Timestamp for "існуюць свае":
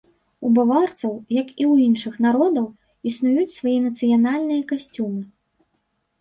3.11-3.75